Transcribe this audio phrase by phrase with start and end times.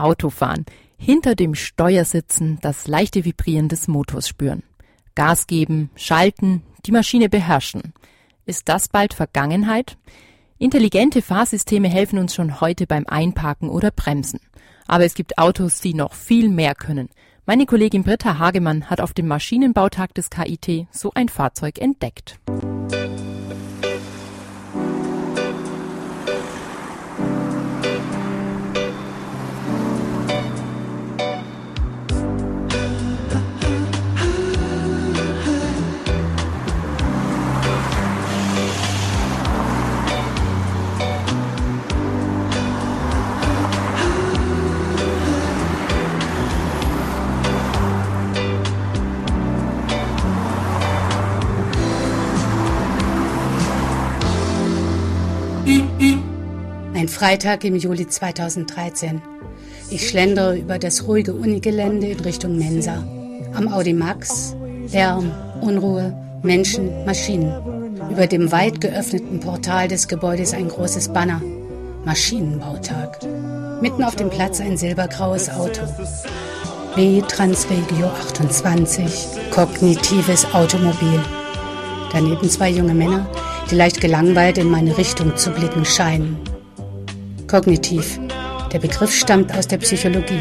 [0.00, 0.66] Autofahren.
[0.96, 4.62] Hinter dem Steuer sitzen, das leichte Vibrieren des Motors spüren.
[5.14, 7.92] Gas geben, schalten, die Maschine beherrschen.
[8.46, 9.96] Ist das bald Vergangenheit?
[10.58, 14.40] Intelligente Fahrsysteme helfen uns schon heute beim Einparken oder Bremsen.
[14.86, 17.08] Aber es gibt Autos, die noch viel mehr können.
[17.46, 22.38] Meine Kollegin Britta Hagemann hat auf dem Maschinenbautag des KIT so ein Fahrzeug entdeckt.
[57.20, 59.20] Freitag im Juli 2013.
[59.90, 63.04] Ich schlendere über das ruhige Unigelände in Richtung Mensa.
[63.52, 64.56] Am Audi Max,
[64.90, 67.52] Lärm, Unruhe, Menschen, Maschinen.
[68.10, 71.42] Über dem weit geöffneten Portal des Gebäudes ein großes Banner.
[72.06, 73.22] Maschinenbautag.
[73.82, 75.82] Mitten auf dem Platz ein silbergraues Auto.
[76.96, 81.20] B Transregio 28, kognitives Automobil.
[82.14, 83.28] Daneben zwei junge Männer,
[83.70, 86.38] die leicht gelangweilt in meine Richtung zu blicken scheinen.
[87.50, 88.20] Kognitiv.
[88.72, 90.38] Der Begriff stammt aus der Psychologie.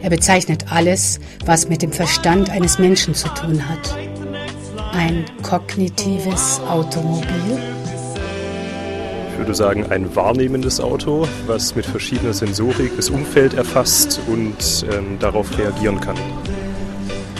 [0.00, 3.94] Er bezeichnet alles, was mit dem Verstand eines Menschen zu tun hat.
[4.94, 7.58] Ein kognitives Automobil?
[9.30, 15.18] Ich würde sagen, ein wahrnehmendes Auto, was mit verschiedener Sensorik das Umfeld erfasst und ähm,
[15.18, 16.16] darauf reagieren kann.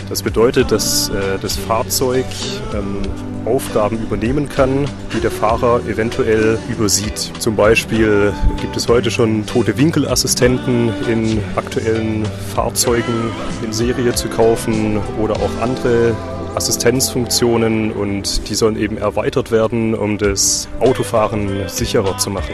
[0.09, 2.25] Das bedeutet, dass äh, das Fahrzeug
[2.73, 3.01] ähm,
[3.45, 7.31] Aufgaben übernehmen kann, die der Fahrer eventuell übersieht.
[7.39, 13.31] Zum Beispiel gibt es heute schon tote Winkelassistenten in aktuellen Fahrzeugen
[13.63, 16.15] in Serie zu kaufen oder auch andere
[16.55, 22.53] Assistenzfunktionen und die sollen eben erweitert werden, um das Autofahren sicherer zu machen.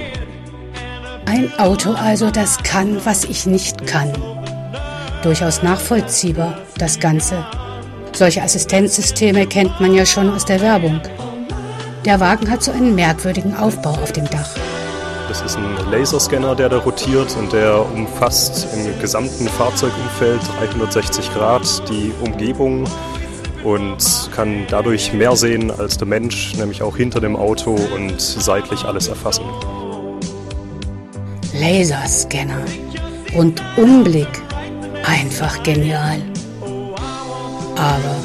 [1.26, 4.12] Ein Auto also, das kann, was ich nicht kann.
[5.22, 7.46] Durchaus nachvollziehbar, das Ganze.
[8.14, 11.02] Solche Assistenzsysteme kennt man ja schon aus der Werbung.
[12.06, 14.56] Der Wagen hat so einen merkwürdigen Aufbau auf dem Dach.
[15.28, 21.90] Das ist ein Laserscanner, der da rotiert und der umfasst im gesamten Fahrzeugumfeld 360 Grad
[21.90, 22.88] die Umgebung
[23.64, 28.86] und kann dadurch mehr sehen als der Mensch, nämlich auch hinter dem Auto und seitlich
[28.86, 29.44] alles erfassen.
[31.54, 32.64] Laserscanner
[33.36, 34.49] und Umblick.
[35.06, 36.22] Einfach genial.
[37.76, 38.16] Aber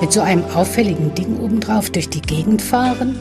[0.00, 3.16] mit so einem auffälligen Ding obendrauf durch die Gegend fahren?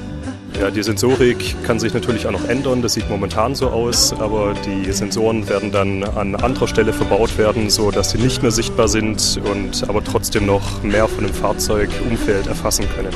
[0.60, 2.82] Ja, die Sensorik kann sich natürlich auch noch ändern.
[2.82, 7.70] Das sieht momentan so aus, aber die Sensoren werden dann an anderer Stelle verbaut werden,
[7.70, 12.48] so dass sie nicht mehr sichtbar sind und aber trotzdem noch mehr von dem Fahrzeugumfeld
[12.48, 13.14] erfassen können.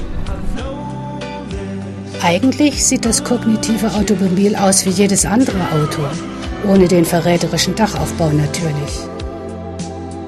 [2.24, 6.02] Eigentlich sieht das kognitive Automobil aus wie jedes andere Auto,
[6.68, 9.08] ohne den verräterischen Dachaufbau natürlich.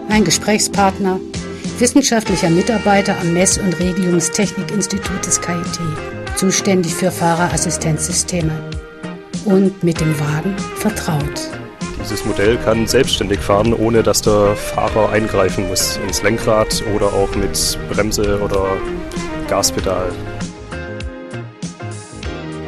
[0.10, 1.20] Mein Gesprächspartner
[1.78, 5.80] wissenschaftlicher Mitarbeiter am Mess- und Regelungstechnikinstitut des KIT,
[6.36, 8.52] zuständig für Fahrerassistenzsysteme
[9.46, 11.50] und mit dem Wagen vertraut.
[12.02, 17.34] Dieses Modell kann selbstständig fahren, ohne dass der Fahrer eingreifen muss ins Lenkrad oder auch
[17.36, 18.66] mit Bremse oder
[19.48, 20.12] Gaspedal.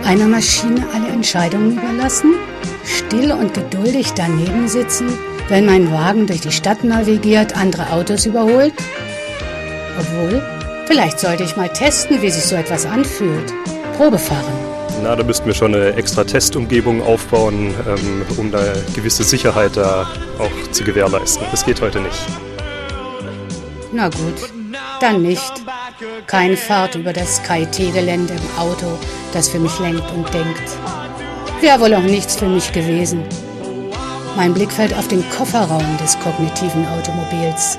[0.04, 2.36] Einer Maschine alle Entscheidungen überlassen?
[2.86, 5.08] Still und geduldig daneben sitzen,
[5.52, 8.74] wenn mein Wagen durch die Stadt navigiert, andere Autos überholt?
[10.00, 10.42] Obwohl,
[10.88, 13.54] vielleicht sollte ich mal testen, wie sich so etwas anfühlt.
[13.98, 14.54] Probe fahren.
[15.04, 18.62] Na, da müssten wir schon eine extra Testumgebung aufbauen, ähm, um da
[18.96, 20.08] gewisse Sicherheit da
[20.40, 21.46] auch zu gewährleisten.
[21.52, 22.28] Das geht heute nicht.
[23.92, 24.50] Na gut,
[25.02, 25.52] dann nicht.
[26.28, 28.98] Keine Fahrt über das KIT-Gelände im Auto,
[29.34, 30.64] das für mich lenkt und denkt.
[31.60, 33.26] Wäre wohl auch nichts für mich gewesen.
[34.36, 37.78] Mein Blick fällt auf den Kofferraum des kognitiven Automobils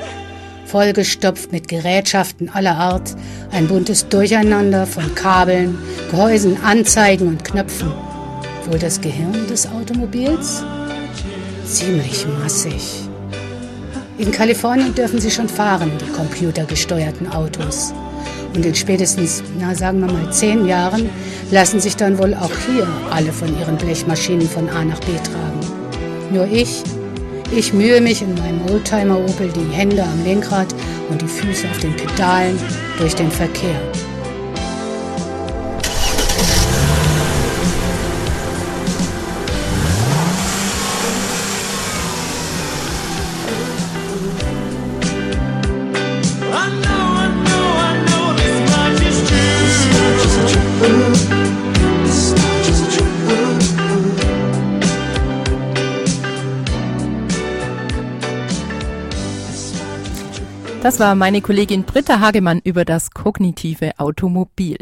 [0.72, 3.14] vollgestopft mit Gerätschaften aller Art,
[3.50, 5.76] ein buntes Durcheinander von Kabeln,
[6.10, 7.92] Gehäusen, Anzeigen und Knöpfen.
[8.64, 10.64] Wohl das Gehirn des Automobils?
[11.66, 13.02] Ziemlich massig.
[14.16, 17.92] In Kalifornien dürfen sie schon fahren, die computergesteuerten Autos.
[18.54, 21.10] Und in spätestens, na sagen wir mal, zehn Jahren
[21.50, 25.81] lassen sich dann wohl auch hier alle von ihren Blechmaschinen von A nach B tragen.
[26.30, 26.82] Nur ich
[27.54, 30.74] ich mühe mich in meinem Oldtimer Opel die Hände am Lenkrad
[31.10, 32.58] und die Füße auf den Pedalen
[32.98, 33.78] durch den Verkehr.
[60.82, 64.78] Das war meine Kollegin Britta Hagemann über das kognitive Automobil.